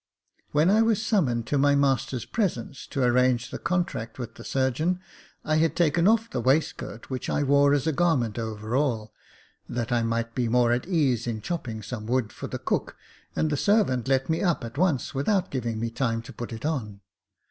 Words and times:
When 0.51 0.71
I 0.71 0.81
was 0.81 1.05
summoned 1.05 1.45
to 1.45 1.59
my 1.59 1.75
master's 1.75 2.25
presence 2.25 2.87
to 2.87 3.03
arrange 3.03 3.51
the 3.51 3.59
contract 3.59 4.17
with 4.17 4.33
the 4.33 4.43
surgeon, 4.43 4.99
I 5.45 5.57
had 5.57 5.75
taken 5.75 6.07
off 6.07 6.27
the 6.27 6.41
waistcoat 6.41 7.11
which 7.11 7.29
I 7.29 7.43
wore 7.43 7.71
as 7.75 7.85
a 7.85 7.91
garment 7.93 8.39
over 8.39 8.75
all, 8.75 9.13
that 9.69 9.91
I 9.91 10.01
might 10.01 10.33
be 10.33 10.47
more 10.49 10.71
at 10.73 10.87
my 10.87 10.91
ease 10.95 11.27
in 11.27 11.39
chopping 11.39 11.83
some 11.83 12.07
wood 12.07 12.33
for 12.33 12.47
the 12.47 12.57
cook, 12.57 12.97
and 13.35 13.51
the 13.51 13.57
servant 13.57 14.07
led 14.07 14.27
me 14.27 14.41
up 14.41 14.63
at 14.63 14.75
once, 14.79 15.13
without 15.13 15.51
giving 15.51 15.79
me 15.79 15.91
time 15.91 16.23
to 16.23 16.33
put 16.33 16.51
it 16.51 16.65
on. 16.65 17.01